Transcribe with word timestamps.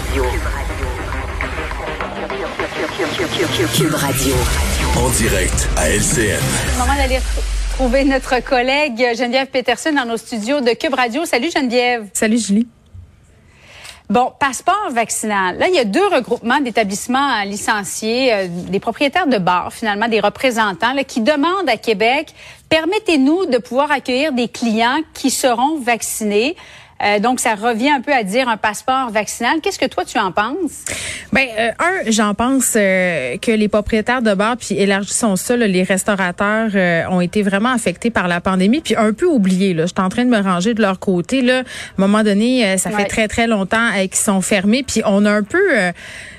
Radio. 0.00 0.24
Cube 3.76 3.94
Radio. 3.94 4.34
En 4.96 5.10
direct 5.10 5.68
à 5.76 5.90
LCN. 5.90 6.00
C'est 6.06 6.72
le 6.72 6.78
moment 6.78 6.96
d'aller 6.96 7.18
trouver 7.74 8.04
notre 8.04 8.42
collègue 8.42 8.96
Geneviève 9.14 9.48
Peterson 9.48 9.92
dans 9.92 10.06
nos 10.06 10.16
studios 10.16 10.62
de 10.62 10.70
Cube 10.70 10.94
Radio. 10.94 11.26
Salut 11.26 11.50
Geneviève. 11.54 12.08
Salut 12.14 12.38
Julie. 12.38 12.66
Bon, 14.08 14.32
passeport 14.40 14.88
vaccinal. 14.90 15.58
Là, 15.58 15.68
il 15.68 15.74
y 15.74 15.78
a 15.78 15.84
deux 15.84 16.06
regroupements 16.06 16.60
d'établissements 16.60 17.42
licenciés, 17.42 18.32
euh, 18.32 18.46
des 18.48 18.80
propriétaires 18.80 19.26
de 19.26 19.38
bars, 19.38 19.72
finalement, 19.72 20.08
des 20.08 20.20
représentants, 20.20 20.94
là, 20.94 21.04
qui 21.04 21.20
demandent 21.20 21.68
à 21.68 21.76
Québec, 21.76 22.34
permettez-nous 22.70 23.46
de 23.46 23.58
pouvoir 23.58 23.92
accueillir 23.92 24.32
des 24.32 24.48
clients 24.48 25.00
qui 25.12 25.30
seront 25.30 25.78
vaccinés. 25.78 26.56
Euh, 27.02 27.18
donc, 27.18 27.40
ça 27.40 27.54
revient 27.54 27.90
un 27.90 28.00
peu 28.00 28.12
à 28.12 28.22
dire 28.22 28.48
un 28.48 28.56
passeport 28.56 29.10
vaccinal. 29.10 29.60
Qu'est-ce 29.62 29.78
que 29.78 29.86
toi, 29.86 30.04
tu 30.04 30.18
en 30.18 30.32
penses? 30.32 30.84
Ben, 31.32 31.46
euh, 31.58 31.70
un, 31.78 32.10
j'en 32.10 32.34
pense 32.34 32.74
euh, 32.76 33.36
que 33.38 33.52
les 33.52 33.68
propriétaires 33.68 34.22
de 34.22 34.34
bars, 34.34 34.56
puis 34.56 34.76
élargissons 34.76 35.36
ça, 35.36 35.56
là, 35.56 35.66
les 35.66 35.82
restaurateurs 35.82 36.70
ont 37.10 37.20
été 37.20 37.42
vraiment 37.42 37.72
affectés 37.72 38.10
par 38.10 38.28
la 38.28 38.40
pandémie, 38.40 38.80
puis 38.80 38.96
un 38.96 39.12
peu 39.12 39.26
oubliés. 39.26 39.74
Là, 39.74 39.84
je 39.84 39.92
suis 39.94 40.04
en 40.04 40.08
train 40.08 40.24
de 40.24 40.30
me 40.30 40.40
ranger 40.40 40.74
de 40.74 40.82
leur 40.82 40.98
côté. 40.98 41.42
Là, 41.42 41.58
à 41.58 41.60
un 41.60 41.64
moment 41.96 42.22
donné, 42.22 42.76
ça 42.78 42.90
fait 42.90 43.06
très 43.06 43.28
très 43.28 43.46
longtemps 43.46 43.90
qu'ils 43.94 44.14
sont 44.14 44.40
fermés, 44.40 44.84
puis 44.86 45.02
on 45.04 45.24
a 45.24 45.30
un 45.30 45.42
peu 45.42 45.92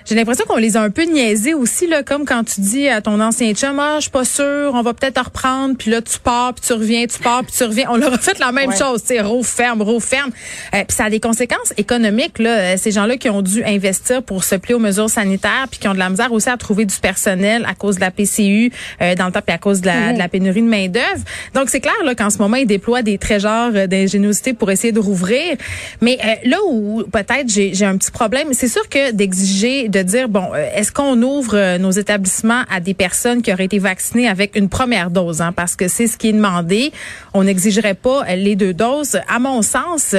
j'ai 0.06 0.16
l'impression 0.16 0.46
qu'on 0.48 0.58
les 0.58 0.78
a 0.78 0.82
un 0.82 0.90
peu 0.90 1.04
niaisés 1.04 1.54
aussi, 1.54 1.88
là, 1.88 2.04
comme 2.04 2.26
quand 2.26 2.44
tu 2.44 2.62
dis 2.62 2.88
à 2.88 3.02
ton 3.02 3.20
ancien 3.20 3.54
chum, 3.54 3.80
ah, 3.80 3.96
je 3.98 4.02
suis 4.02 4.12
pas 4.12 4.26
sûr, 4.26 4.72
on 4.74 4.82
va 4.82 4.94
peut-être 4.94 5.24
reprendre, 5.24 5.76
puis 5.78 5.92
là, 5.92 6.02
tu 6.02 6.20
pars, 6.20 6.54
puis 6.54 6.66
tu 6.66 6.74
reviens, 6.74 7.06
tu 7.06 7.20
pars, 7.20 7.44
puis 7.44 7.54
tu 7.56 7.64
reviens. 7.64 7.88
On 7.90 7.98
leur 7.98 8.14
a 8.14 8.18
fait 8.18 8.40
la 8.40 8.52
même 8.52 8.72
chose, 8.76 9.02
tu 9.02 9.16
sais, 9.16 9.22
roue 9.22 9.44
ferme, 9.44 9.82
roue 9.82 10.00
ferme. 10.00 10.32
Euh, 10.74 10.84
puis 10.88 10.96
ça 10.96 11.06
a 11.06 11.10
des 11.10 11.20
conséquences 11.20 11.74
économiques, 11.78 12.40
là. 12.40 12.50
Euh, 12.50 12.76
ces 12.78 12.92
gens-là 12.92 13.18
qui 13.18 13.30
ont 13.30 13.42
dû 13.42 13.64
investir 13.64 14.24
pour 14.24 14.44
se 14.44 14.56
plier 14.56 14.76
aux 14.76 14.80
mesures 14.80 15.10
sanitaires, 15.10 15.68
puis 15.70 15.80
qui 15.80 15.88
ont 15.88 15.94
de 15.94 16.00
la 16.00 16.10
misère 16.10 16.32
aussi 16.32 16.50
à 16.50 16.58
trouver 16.58 16.86
du 16.86 16.96
personnel 16.98 17.66
à 17.68 17.76
cause 17.76 17.96
de 17.96 18.02
la 18.02 18.12
PCU 18.12 18.72
euh, 19.02 19.16
dans 19.16 19.26
le 19.28 19.32
temps, 19.32 19.42
puis 19.46 19.56
à 19.56 19.58
cause 19.58 19.82
de 19.82 19.88
la, 19.88 20.14
de 20.14 20.18
la 20.18 20.28
pénurie 20.28 20.62
de 20.62 20.68
main-d'œuvre. 20.68 21.24
Donc, 21.54 21.70
c'est 21.70 21.80
clair, 21.80 21.94
là, 22.06 22.16
qu'en 22.16 22.30
ce 22.30 22.38
moment, 22.38 22.58
ils 22.58 22.68
déploient 22.68 23.02
des 23.02 23.18
trésors 23.18 23.72
d'ingéniosité 23.88 24.54
pour 24.54 24.72
essayer 24.72 24.92
de 24.92 25.00
rouvrir. 25.00 25.58
Mais 26.02 26.18
là 26.46 26.58
où 26.68 27.04
peut-être 27.12 27.48
j'ai 27.48 27.86
un 27.86 27.98
petit 27.98 28.12
problème, 28.12 28.50
c'est 28.54 28.68
sûr 28.68 28.88
que 28.90 29.12
d'exiger 29.12 29.90
de 29.90 30.02
dire, 30.02 30.30
bon, 30.30 30.50
euh, 30.54 30.70
est-ce 30.76 30.92
qu'on 30.92 31.22
ouvre 31.22 31.56
euh, 31.56 31.78
nos 31.78 31.92
établissements 31.92 32.64
à 32.70 32.80
des 32.80 32.94
personnes 32.94 33.42
qui 33.42 33.52
auraient 33.54 33.66
été 33.66 33.80
vaccinées 33.80 34.28
avec 34.28 34.56
une 34.56 34.70
première 34.70 35.12
dose, 35.12 35.42
hein, 35.42 35.52
parce 35.52 35.76
que 35.76 35.88
c'est 35.88 36.08
ce 36.08 36.18
qui 36.18 36.30
est 36.30 36.34
demandé. 36.34 36.92
On 37.34 37.44
n'exigerait 37.44 37.94
pas 37.94 38.24
euh, 38.28 38.36
les 38.36 38.56
deux 38.56 38.74
doses. 38.74 39.20
À 39.28 39.40
mon 39.40 39.62
sens, 39.62 40.16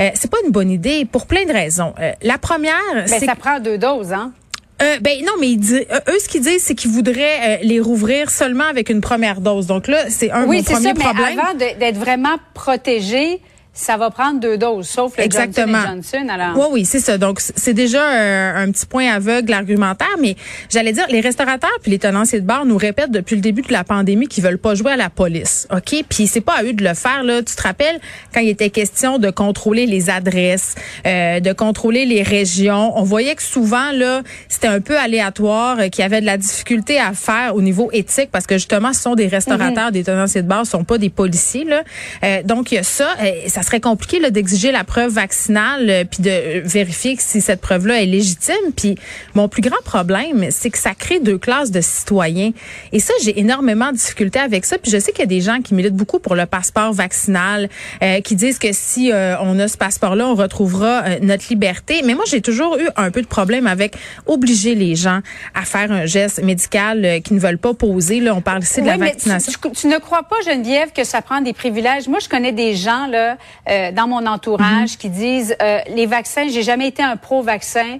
euh, 0.00 0.10
c'est 0.14 0.30
pas 0.30 0.38
une 0.44 0.50
bonne 0.50 0.70
idée 0.70 1.04
pour 1.04 1.26
plein 1.26 1.44
de 1.44 1.52
raisons. 1.52 1.94
la 2.22 2.38
première, 2.38 2.74
c'est 3.06 3.24
ça 3.24 3.34
prend 3.34 3.60
deux 3.60 3.78
doses, 3.78 4.12
hein? 4.12 4.32
Euh, 4.80 4.98
ben 5.00 5.24
non, 5.24 5.32
mais 5.40 5.56
eux, 5.56 6.18
ce 6.20 6.28
qu'ils 6.28 6.42
disent, 6.42 6.62
c'est 6.62 6.76
qu'ils 6.76 6.92
voudraient 6.92 7.60
les 7.62 7.80
rouvrir 7.80 8.30
seulement 8.30 8.64
avec 8.64 8.90
une 8.90 9.00
première 9.00 9.40
dose. 9.40 9.66
Donc 9.66 9.88
là, 9.88 10.08
c'est 10.08 10.30
un 10.30 10.46
oui, 10.46 10.62
premier 10.62 10.90
ça, 10.90 10.94
problème. 10.94 11.34
Mais 11.34 11.42
avant 11.42 11.54
d'être 11.54 11.96
vraiment 11.98 12.36
protégé, 12.54 13.40
ça 13.78 13.96
va 13.96 14.10
prendre 14.10 14.40
deux 14.40 14.58
doses, 14.58 14.88
sauf 14.88 15.16
le 15.16 15.22
Exactement. 15.22 15.78
Johnson, 15.78 16.18
Johnson 16.18 16.28
alors. 16.28 16.58
Oui, 16.58 16.66
oui, 16.72 16.84
c'est 16.84 16.98
ça. 16.98 17.16
Donc, 17.16 17.38
c'est 17.40 17.74
déjà 17.74 18.02
euh, 18.02 18.64
un 18.64 18.72
petit 18.72 18.86
point 18.86 19.08
aveugle 19.08 19.52
argumentaire, 19.52 20.16
mais 20.20 20.34
j'allais 20.68 20.92
dire, 20.92 21.06
les 21.08 21.20
restaurateurs 21.20 21.70
puis 21.80 21.92
les 21.92 22.00
tenanciers 22.00 22.40
de 22.40 22.44
bar 22.44 22.64
nous 22.64 22.76
répètent 22.76 23.12
depuis 23.12 23.36
le 23.36 23.40
début 23.40 23.62
de 23.62 23.72
la 23.72 23.84
pandémie 23.84 24.26
qu'ils 24.26 24.42
veulent 24.42 24.58
pas 24.58 24.74
jouer 24.74 24.92
à 24.92 24.96
la 24.96 25.10
police, 25.10 25.68
OK? 25.72 26.04
Puis 26.08 26.26
c'est 26.26 26.40
pas 26.40 26.54
à 26.54 26.64
eux 26.64 26.72
de 26.72 26.82
le 26.82 26.94
faire, 26.94 27.22
là. 27.22 27.40
Tu 27.40 27.54
te 27.54 27.62
rappelles 27.62 28.00
quand 28.34 28.40
il 28.40 28.48
était 28.48 28.70
question 28.70 29.18
de 29.18 29.30
contrôler 29.30 29.86
les 29.86 30.10
adresses, 30.10 30.74
euh, 31.06 31.38
de 31.38 31.52
contrôler 31.52 32.04
les 32.04 32.24
régions, 32.24 32.98
on 32.98 33.04
voyait 33.04 33.36
que 33.36 33.44
souvent, 33.44 33.92
là, 33.92 34.22
c'était 34.48 34.66
un 34.66 34.80
peu 34.80 34.98
aléatoire, 34.98 35.78
euh, 35.78 35.88
qu'il 35.88 36.02
y 36.02 36.04
avait 36.04 36.20
de 36.20 36.26
la 36.26 36.36
difficulté 36.36 36.98
à 36.98 37.12
faire 37.12 37.54
au 37.54 37.62
niveau 37.62 37.90
éthique, 37.92 38.30
parce 38.32 38.48
que 38.48 38.56
justement, 38.56 38.92
ce 38.92 39.02
sont 39.02 39.14
des 39.14 39.28
restaurateurs, 39.28 39.86
mhm. 39.86 39.92
des 39.92 40.02
tenanciers 40.02 40.42
de 40.42 40.48
bar, 40.48 40.66
ce 40.66 40.72
sont 40.72 40.84
pas 40.84 40.98
des 40.98 41.10
policiers, 41.10 41.64
là. 41.64 41.84
Euh, 42.24 42.42
donc, 42.42 42.72
il 42.72 42.74
y 42.74 42.78
a 42.78 42.82
ça. 42.82 43.14
ça 43.46 43.62
très 43.68 43.80
compliqué 43.80 44.18
d'exiger 44.30 44.72
la 44.72 44.82
preuve 44.82 45.12
vaccinale 45.12 45.90
euh, 45.90 46.04
puis 46.04 46.22
de 46.22 46.66
vérifier 46.66 47.16
si 47.18 47.42
cette 47.42 47.60
preuve-là 47.60 48.02
est 48.02 48.06
légitime. 48.06 48.72
Puis 48.74 48.94
mon 49.34 49.46
plus 49.46 49.60
grand 49.60 49.82
problème, 49.84 50.46
c'est 50.50 50.70
que 50.70 50.78
ça 50.78 50.94
crée 50.94 51.20
deux 51.20 51.36
classes 51.36 51.70
de 51.70 51.82
citoyens. 51.82 52.52
Et 52.92 52.98
ça, 52.98 53.12
j'ai 53.22 53.38
énormément 53.38 53.92
de 53.92 53.96
difficultés 53.96 54.38
avec 54.38 54.64
ça. 54.64 54.78
Puis 54.78 54.90
je 54.90 54.98
sais 54.98 55.12
qu'il 55.12 55.20
y 55.20 55.24
a 55.24 55.26
des 55.26 55.42
gens 55.42 55.60
qui 55.60 55.74
militent 55.74 55.96
beaucoup 55.96 56.18
pour 56.18 56.34
le 56.34 56.46
passeport 56.46 56.94
vaccinal, 56.94 57.68
euh, 58.02 58.22
qui 58.22 58.36
disent 58.36 58.58
que 58.58 58.68
si 58.72 59.12
euh, 59.12 59.36
on 59.42 59.58
a 59.58 59.68
ce 59.68 59.76
passeport-là, 59.76 60.26
on 60.26 60.34
retrouvera 60.34 61.18
notre 61.20 61.44
liberté. 61.50 62.00
Mais 62.06 62.14
moi, 62.14 62.24
j'ai 62.26 62.40
toujours 62.40 62.78
eu 62.78 62.88
un 62.96 63.10
peu 63.10 63.20
de 63.20 63.26
problème 63.26 63.66
avec 63.66 63.96
obliger 64.26 64.76
les 64.76 64.96
gens 64.96 65.20
à 65.54 65.66
faire 65.66 65.92
un 65.92 66.06
geste 66.06 66.42
médical 66.42 67.20
qu'ils 67.22 67.36
ne 67.36 67.40
veulent 67.40 67.58
pas 67.58 67.74
poser. 67.74 68.20
Là, 68.20 68.34
on 68.34 68.40
parle 68.40 68.62
ici 68.62 68.80
de 68.80 68.86
la 68.86 68.96
vaccination. 68.96 69.52
Tu, 69.52 69.70
tu, 69.72 69.86
ne 69.88 69.98
crois 69.98 70.22
pas, 70.22 70.36
Geneviève, 70.46 70.92
que 70.92 71.04
ça 71.04 71.20
prend 71.20 71.42
des 71.42 71.52
privilèges? 71.52 72.08
Moi, 72.08 72.18
je 72.20 72.30
connais 72.30 72.52
des 72.52 72.74
gens 72.74 73.06
là 73.06 73.36
euh, 73.68 73.92
dans 73.92 74.06
mon 74.06 74.26
entourage 74.26 74.96
qui 74.98 75.08
disent 75.08 75.56
euh, 75.62 75.80
les 75.88 76.06
vaccins, 76.06 76.48
j'ai 76.48 76.62
jamais 76.62 76.88
été 76.88 77.02
un 77.02 77.16
pro-vaccin, 77.16 77.98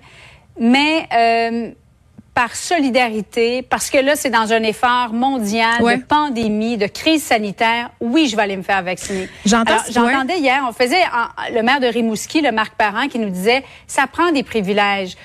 mais 0.59 1.06
euh, 1.12 1.70
par 2.34 2.54
solidarité, 2.54 3.62
parce 3.62 3.91
que 3.91 3.98
là, 3.98 4.14
c'est 4.16 4.31
dans 4.31 4.53
un 4.53 4.62
effort 4.62 5.12
mondial 5.12 5.81
de 5.81 6.03
pandémie, 6.03 6.76
de 6.76 6.87
crise 6.87 7.22
sanitaire. 7.22 7.91
Oui, 8.00 8.28
je 8.28 8.37
vais 8.37 8.42
aller 8.42 8.56
me 8.56 8.62
faire 8.62 8.82
vacciner. 8.82 9.28
J'entendais 9.44 10.38
hier, 10.38 10.64
on 10.69 10.72
faisait 10.72 11.03
le 11.53 11.62
maire 11.62 11.81
de 11.81 11.87
Rimouski, 11.87 12.41
le 12.41 12.53
Marc 12.53 12.75
Parent, 12.76 13.08
qui 13.08 13.19
nous 13.19 13.31
disait, 13.31 13.64
ça 13.87 14.06
prend 14.06 14.31
des 14.31 14.44
privilèges. 14.44 15.16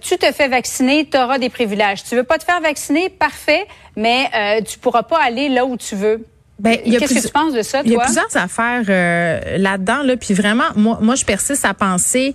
tu 0.00 0.16
te 0.16 0.32
fais 0.32 0.48
vacciner, 0.48 1.06
tu 1.06 1.18
auras 1.18 1.38
des 1.38 1.50
privilèges. 1.50 2.02
Tu 2.02 2.16
veux 2.16 2.24
pas 2.24 2.38
te 2.38 2.44
faire 2.44 2.60
vacciner, 2.62 3.10
parfait, 3.10 3.66
mais 3.96 4.28
euh, 4.34 4.60
tu 4.62 4.78
pourras 4.78 5.02
pas 5.02 5.20
aller 5.22 5.48
là 5.48 5.64
où 5.64 5.76
tu 5.76 5.94
veux. 5.94 6.26
Ben, 6.58 6.78
Qu'est-ce 6.84 7.14
que 7.14 7.26
tu 7.26 7.32
penses 7.32 7.52
de 7.52 7.62
ça, 7.62 7.78
toi? 7.78 7.86
Il 7.86 7.92
y 7.92 7.96
a 7.96 8.04
plusieurs 8.04 8.36
affaires 8.36 8.84
euh, 8.88 9.58
là-dedans, 9.58 10.02
là, 10.04 10.16
puis 10.16 10.34
vraiment, 10.34 10.64
moi, 10.76 10.98
moi, 11.00 11.16
je 11.16 11.24
persiste 11.24 11.64
à 11.64 11.74
penser 11.74 12.32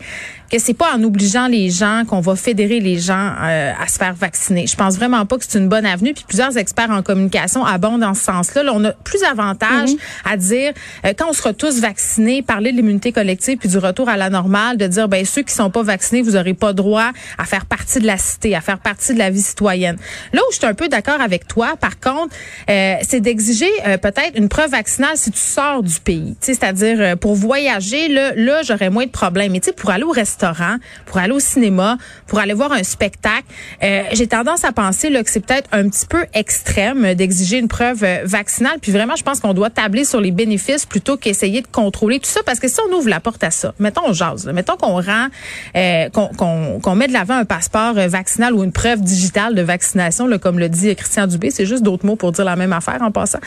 que 0.50 0.60
c'est 0.60 0.74
pas 0.74 0.96
en 0.96 1.04
obligeant 1.04 1.48
les 1.48 1.70
gens 1.70 2.04
qu'on 2.08 2.22
va 2.22 2.36
fédérer 2.36 2.80
les 2.80 2.98
gens 2.98 3.34
euh, 3.42 3.72
à 3.80 3.88
se 3.88 3.98
faire 3.98 4.14
vacciner. 4.14 4.68
Je 4.68 4.76
pense 4.76 4.96
vraiment 4.96 5.26
pas 5.26 5.38
que 5.38 5.46
c'est 5.48 5.60
une 5.60 5.70
bonne 5.70 5.86
avenue. 5.86 6.14
Puis 6.14 6.26
plusieurs 6.28 6.58
experts 6.58 6.90
en 6.90 7.04
communication 7.04 7.66
abondent 7.66 8.02
dans 8.02 8.14
ce 8.14 8.24
sens-là. 8.24 8.64
Là, 8.64 8.72
on 8.74 8.84
a 8.84 8.92
plus 8.92 9.22
d'avantages 9.22 9.92
mhm. 9.92 9.98
à 10.26 10.38
dire 10.38 10.74
euh, 11.06 11.14
quand 11.18 11.30
on 11.30 11.34
sera 11.34 11.54
tous 11.54 11.80
vaccinés, 11.80 12.42
parler 12.42 12.72
de 12.72 12.78
l'immunité 12.78 13.12
collective 13.12 13.58
puis 13.58 13.70
du 13.70 13.78
retour 13.78 14.10
à 14.10 14.18
la 14.18 14.30
normale, 14.30 14.78
de 14.78 14.88
dire 14.88 15.08
ben 15.08 15.24
ceux 15.24 15.44
qui 15.44 15.54
sont 15.54 15.70
pas 15.70 15.84
vaccinés, 15.84 16.22
vous 16.22 16.36
aurez 16.36 16.54
pas 16.54 16.74
droit 16.74 17.12
à 17.38 17.46
faire 17.46 17.66
partie 17.66 18.00
de 18.00 18.08
la 18.08 18.18
cité, 18.18 18.56
à 18.56 18.62
faire 18.62 18.80
partie 18.80 19.14
de 19.14 19.20
la 19.20 19.30
vie 19.30 19.42
citoyenne. 19.42 19.98
Là 20.34 20.42
où 20.42 20.52
je 20.52 20.58
suis 20.58 20.66
un 20.66 20.74
peu 20.74 20.88
d'accord 20.88 21.22
avec 21.22 21.48
toi, 21.48 21.76
par 21.80 22.00
contre, 22.00 22.36
euh, 22.70 22.96
c'est 23.08 23.20
d'exiger 23.20 23.70
peut-être 24.02 24.19
une 24.36 24.50
preuve 24.50 24.72
vaccinale 24.72 25.16
si 25.16 25.32
tu 25.32 25.40
sors 25.40 25.84
du 25.84 26.00
pays. 26.00 26.36
C'est-à-dire 26.42 27.18
pour 27.18 27.36
voyager, 27.36 28.08
là, 28.08 28.34
là 28.36 28.62
j'aurais 28.64 28.90
moins 28.90 29.06
de 29.06 29.12
problèmes. 29.12 29.52
Mais 29.52 29.62
pour 29.76 29.90
aller 29.90 30.04
au 30.04 30.12
restaurant 30.12 30.78
pour 31.06 31.18
aller 31.18 31.34
au 31.34 31.40
cinéma, 31.40 31.98
pour 32.28 32.40
aller 32.40 32.54
voir 32.54 32.72
un 32.72 32.84
spectacle. 32.84 33.46
Euh, 33.84 34.04
j'ai 34.14 34.28
tendance 34.28 34.64
à 34.64 34.72
penser 34.72 35.10
là, 35.10 35.24
que 35.24 35.30
c'est 35.30 35.40
peut-être 35.40 35.70
un 35.72 35.90
petit 35.90 36.06
peu 36.06 36.26
extrême 36.34 37.14
d'exiger 37.16 37.58
une 37.58 37.68
preuve 37.68 38.04
euh, 38.04 38.22
vaccinale. 38.24 38.78
Puis 38.82 38.92
vraiment, 38.92 39.16
je 39.16 39.24
pense 39.24 39.40
qu'on 39.40 39.54
doit 39.54 39.70
tabler 39.70 40.06
sur 40.06 40.22
les 40.22 40.32
bénéfices 40.32 40.86
plutôt 40.86 41.18
qu'essayer 41.18 41.62
de 41.62 41.68
contrôler 41.68 42.20
tout 42.20 42.30
ça. 42.30 42.42
Parce 42.46 42.60
que 42.60 42.68
si 42.68 42.80
on 42.88 42.96
ouvre 42.96 43.10
la 43.10 43.20
porte 43.20 43.44
à 43.44 43.52
ça, 43.52 43.74
mettons 43.80 44.02
on 44.06 44.14
jase, 44.14 44.48
mettons 44.48 44.78
qu'on 44.78 45.02
rend, 45.02 45.28
euh, 45.76 46.10
qu'on 46.10 46.96
met 46.96 47.08
de 47.08 47.14
l'avant 47.14 47.36
un 47.36 47.46
passeport 47.46 47.94
vaccinal 47.94 48.54
ou 48.54 48.64
une 48.64 48.72
preuve 48.72 49.02
digitale 49.02 49.56
de 49.56 49.62
vaccination, 49.62 50.28
là, 50.28 50.38
comme 50.38 50.60
le 50.60 50.70
dit 50.70 50.96
Christian 50.96 51.28
Dubé, 51.28 51.52
c'est 51.52 51.66
juste 51.66 51.84
d'autres 51.84 52.06
mots 52.06 52.16
pour 52.16 52.32
dire 52.32 52.46
la 52.46 52.56
même 52.56 52.74
affaire 52.74 53.02
en 53.02 53.12
passant. 53.12 53.40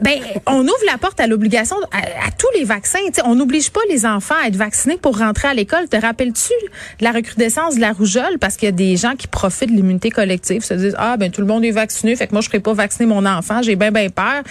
Ben, 0.00 0.18
on 0.46 0.62
ouvre 0.62 0.84
la 0.86 0.98
porte 0.98 1.20
à 1.20 1.26
l'obligation 1.26 1.76
à, 1.92 1.98
à, 1.98 2.30
tous 2.36 2.48
les 2.58 2.64
vaccins. 2.64 2.98
T'sais, 3.10 3.22
on 3.24 3.34
n'oblige 3.34 3.70
pas 3.70 3.80
les 3.88 4.06
enfants 4.06 4.34
à 4.42 4.48
être 4.48 4.56
vaccinés 4.56 4.96
pour 4.96 5.18
rentrer 5.18 5.48
à 5.48 5.54
l'école. 5.54 5.88
Te 5.88 5.96
rappelles-tu 5.96 6.52
de 6.98 7.04
la 7.04 7.12
recrudescence 7.12 7.76
de 7.76 7.80
la 7.80 7.92
rougeole? 7.92 8.38
Parce 8.40 8.56
qu'il 8.56 8.66
y 8.66 8.68
a 8.68 8.72
des 8.72 8.96
gens 8.96 9.14
qui 9.16 9.26
profitent 9.26 9.70
de 9.70 9.76
l'immunité 9.76 10.10
collective, 10.10 10.64
se 10.64 10.74
disent 10.74 10.96
ah 10.98 11.16
ben 11.16 11.30
tout 11.30 11.40
le 11.40 11.46
monde 11.46 11.64
est 11.64 11.70
vacciné, 11.70 12.16
fait 12.16 12.26
que 12.26 12.32
moi 12.32 12.40
je 12.40 12.48
ferai 12.48 12.60
pas 12.60 12.72
vacciner 12.72 13.06
mon 13.06 13.24
enfant, 13.24 13.62
j'ai 13.62 13.76
bien 13.76 13.90
bien 13.90 14.08
peur. 14.08 14.42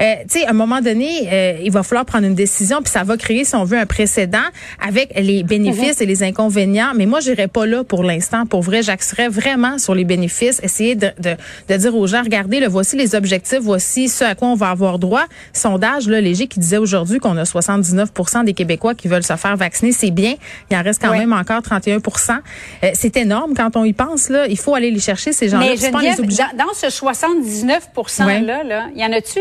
Euh, 0.00 0.14
tu 0.28 0.40
sais, 0.40 0.46
à 0.46 0.50
un 0.50 0.54
moment 0.54 0.80
donné, 0.80 1.28
euh, 1.32 1.58
il 1.62 1.70
va 1.70 1.82
falloir 1.82 2.04
prendre 2.04 2.26
une 2.26 2.34
décision 2.34 2.82
puis 2.82 2.92
ça 2.92 3.04
va 3.04 3.16
créer 3.16 3.44
si 3.44 3.54
on 3.54 3.64
veut 3.64 3.78
un 3.78 3.86
précédent 3.86 4.38
avec 4.80 5.12
les 5.18 5.42
bénéfices 5.42 5.98
mhm. 5.98 6.02
et 6.02 6.06
les 6.06 6.22
inconvénients. 6.22 6.92
Mais 6.96 7.06
moi 7.06 7.20
j'irai 7.20 7.48
pas 7.48 7.66
là 7.66 7.84
pour 7.84 8.02
l'instant. 8.02 8.46
Pour 8.46 8.62
vrai, 8.62 8.82
j'axerais 8.82 9.28
vraiment 9.28 9.78
sur 9.78 9.94
les 9.94 10.04
bénéfices, 10.04 10.60
essayer 10.62 10.94
de, 10.94 11.08
de, 11.18 11.36
de, 11.68 11.76
dire 11.76 11.94
aux 11.96 12.06
gens 12.06 12.22
regardez, 12.22 12.60
le 12.60 12.68
voici 12.68 12.96
les 12.96 13.14
objectifs, 13.14 13.60
voici 13.60 14.08
ce 14.08 14.24
à 14.24 14.34
quoi 14.34 14.48
on 14.48 14.51
va 14.54 14.70
avoir 14.70 14.98
droit. 14.98 15.24
Sondage 15.52 16.08
là 16.08 16.20
léger 16.20 16.46
qui 16.46 16.60
disait 16.60 16.78
aujourd'hui 16.78 17.18
qu'on 17.18 17.36
a 17.36 17.44
79% 17.44 18.44
des 18.44 18.54
Québécois 18.54 18.94
qui 18.94 19.08
veulent 19.08 19.24
se 19.24 19.36
faire 19.36 19.56
vacciner, 19.56 19.92
c'est 19.92 20.10
bien. 20.10 20.34
Il 20.70 20.76
en 20.76 20.82
reste 20.82 21.00
quand 21.00 21.12
même 21.12 21.32
encore 21.32 21.60
31% 21.60 22.38
euh, 22.84 22.90
C'est 22.94 23.16
énorme 23.16 23.54
quand 23.54 23.76
on 23.76 23.84
y 23.84 23.92
pense. 23.92 24.28
Là. 24.28 24.46
Il 24.46 24.58
faut 24.58 24.74
aller 24.74 24.90
les 24.90 25.00
chercher, 25.00 25.32
ces 25.32 25.48
gens-là. 25.48 25.74
Dans, 25.90 26.66
dans, 26.66 26.74
ce 26.74 26.90
79 26.90 27.88
%-là, 27.96 28.64
là, 28.64 28.86
il 28.94 29.00
y 29.00 29.04
en 29.04 29.12
a-tu 29.12 29.40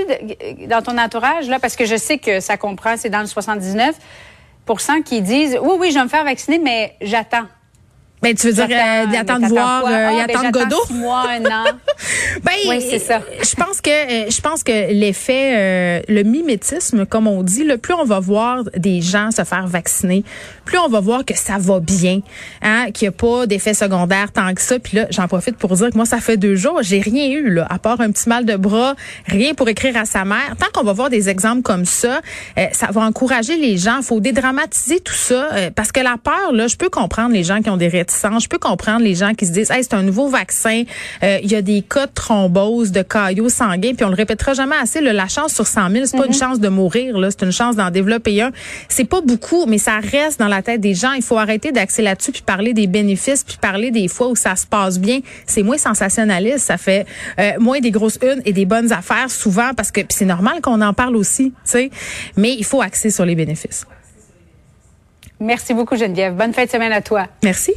dans 0.67 0.81
ton 0.81 0.97
entourage? 0.97 1.47
là? 1.47 1.59
Parce 1.59 1.75
que 1.75 1.85
je 1.85 1.95
sais 1.95 2.17
que 2.17 2.39
ça 2.39 2.57
comprend, 2.57 2.95
c'est 2.97 3.09
dans 3.09 3.21
le 3.21 3.25
79% 3.25 3.93
qui 5.03 5.21
disent, 5.21 5.57
oui, 5.61 5.75
oui, 5.79 5.91
je 5.91 5.95
vais 5.95 6.03
me 6.03 6.09
faire 6.09 6.23
vacciner, 6.23 6.59
mais 6.59 6.95
j'attends. 7.01 7.47
Ben, 8.21 8.35
tu 8.35 8.47
veux 8.47 8.53
dire, 8.53 8.67
euh, 8.69 9.19
attendre 9.19 9.47
voir, 9.47 9.83
euh, 9.85 10.09
ah, 10.09 10.13
y 10.13 10.27
ben, 10.27 10.51
Godot? 10.51 10.85
Six 10.85 10.93
mois, 10.93 11.25
un 11.27 11.45
an. 11.45 11.63
Ben, 12.43 12.51
Oui, 12.67 12.81
c'est 12.81 12.99
ça. 12.99 13.21
Je 13.41 13.55
pense 13.55 13.81
que 13.81 13.89
euh, 13.89 14.29
je 14.29 14.41
pense 14.41 14.63
que 14.63 14.91
l'effet, 14.91 15.53
euh, 15.55 16.01
le 16.07 16.23
mimétisme, 16.23 17.05
comme 17.05 17.27
on 17.27 17.43
dit, 17.43 17.63
le 17.63 17.77
plus 17.77 17.93
on 17.93 18.05
va 18.05 18.19
voir 18.19 18.63
des 18.75 19.01
gens 19.01 19.31
se 19.31 19.43
faire 19.43 19.67
vacciner, 19.67 20.23
plus 20.65 20.77
on 20.77 20.87
va 20.87 20.99
voir 20.99 21.25
que 21.25 21.35
ça 21.37 21.57
va 21.57 21.79
bien, 21.79 22.21
hein, 22.61 22.91
qu'il 22.91 23.07
n'y 23.07 23.09
a 23.09 23.11
pas 23.11 23.45
d'effet 23.47 23.73
secondaire 23.73 24.31
tant 24.31 24.53
que 24.53 24.61
ça. 24.61 24.79
Puis 24.79 24.97
là, 24.97 25.07
j'en 25.09 25.27
profite 25.27 25.57
pour 25.57 25.75
dire 25.75 25.89
que 25.89 25.95
moi, 25.95 26.05
ça 26.05 26.19
fait 26.19 26.37
deux 26.37 26.55
jours, 26.55 26.79
j'ai 26.81 26.99
rien 26.99 27.29
eu 27.29 27.49
là, 27.49 27.67
à 27.69 27.79
part 27.79 28.01
un 28.01 28.11
petit 28.11 28.29
mal 28.29 28.45
de 28.45 28.55
bras, 28.55 28.95
rien 29.27 29.53
pour 29.53 29.67
écrire 29.69 29.97
à 29.97 30.05
sa 30.05 30.25
mère. 30.25 30.55
Tant 30.57 30.67
qu'on 30.73 30.85
va 30.85 30.93
voir 30.93 31.09
des 31.09 31.29
exemples 31.29 31.61
comme 31.61 31.85
ça, 31.85 32.21
euh, 32.57 32.65
ça 32.71 32.87
va 32.91 33.01
encourager 33.01 33.57
les 33.57 33.77
gens. 33.77 33.97
Il 33.97 34.03
faut 34.03 34.19
dédramatiser 34.19 34.99
tout 34.99 35.13
ça 35.13 35.49
euh, 35.53 35.69
parce 35.73 35.91
que 35.91 35.99
la 35.99 36.17
peur, 36.17 36.51
là, 36.53 36.67
je 36.67 36.75
peux 36.75 36.89
comprendre 36.89 37.33
les 37.33 37.43
gens 37.43 37.61
qui 37.61 37.69
ont 37.69 37.77
des 37.77 37.87
réticences, 37.87 38.43
je 38.43 38.49
peux 38.49 38.59
comprendre 38.59 39.01
les 39.01 39.15
gens 39.15 39.33
qui 39.33 39.45
se 39.45 39.51
disent, 39.51 39.71
hey, 39.71 39.83
c'est 39.83 39.93
un 39.93 40.03
nouveau 40.03 40.27
vaccin, 40.27 40.83
euh, 41.23 41.39
il 41.43 41.51
y 41.51 41.55
a 41.55 41.61
des 41.61 41.81
cas 41.81 42.05
de 42.05 42.11
thrombose, 42.21 42.91
de 42.91 43.01
caillots 43.01 43.49
sanguins, 43.49 43.93
puis 43.95 44.05
on 44.05 44.09
le 44.09 44.15
répétera 44.15 44.53
jamais 44.53 44.75
assez. 44.75 45.01
là, 45.01 45.11
la 45.11 45.27
chance 45.27 45.53
sur 45.53 45.65
100 45.65 45.89
000, 45.89 46.05
c'est 46.05 46.17
pas 46.17 46.27
une 46.27 46.33
chance 46.33 46.59
de 46.59 46.69
mourir, 46.69 47.17
là, 47.17 47.29
c'est 47.31 47.43
une 47.43 47.51
chance 47.51 47.75
d'en 47.75 47.89
développer 47.89 48.41
un. 48.41 48.51
C'est 48.89 49.05
pas 49.05 49.21
beaucoup, 49.21 49.65
mais 49.65 49.79
ça 49.79 49.97
reste 49.99 50.39
dans 50.39 50.47
la 50.47 50.61
tête 50.61 50.81
des 50.81 50.93
gens. 50.93 51.13
Il 51.13 51.23
faut 51.23 51.39
arrêter 51.39 51.71
d'axer 51.71 52.03
là-dessus 52.03 52.31
puis 52.31 52.43
parler 52.43 52.73
des 52.73 52.85
bénéfices 52.85 53.43
puis 53.43 53.57
parler 53.59 53.89
des 53.89 54.07
fois 54.07 54.27
où 54.27 54.35
ça 54.35 54.55
se 54.55 54.67
passe 54.67 54.99
bien. 54.99 55.21
C'est 55.47 55.63
moins 55.63 55.79
sensationnaliste, 55.79 56.59
ça 56.59 56.77
fait 56.77 57.07
euh, 57.39 57.53
moins 57.59 57.79
des 57.79 57.91
grosses 57.91 58.19
unes 58.21 58.41
et 58.45 58.53
des 58.53 58.65
bonnes 58.65 58.91
affaires 58.91 59.31
souvent 59.31 59.73
parce 59.75 59.91
que 59.91 60.01
puis 60.01 60.15
c'est 60.15 60.25
normal 60.25 60.61
qu'on 60.61 60.81
en 60.81 60.93
parle 60.93 61.15
aussi, 61.15 61.51
tu 61.51 61.55
sais. 61.71 61.89
Mais 62.37 62.53
il 62.53 62.65
faut 62.65 62.81
axer 62.81 63.09
sur 63.09 63.25
les 63.25 63.35
bénéfices. 63.35 63.85
Merci 65.39 65.73
beaucoup, 65.73 65.95
Geneviève. 65.95 66.35
Bonne 66.35 66.53
fin 66.53 66.65
de 66.65 66.69
semaine 66.69 66.91
à 66.91 67.01
toi. 67.01 67.25
Merci. 67.43 67.73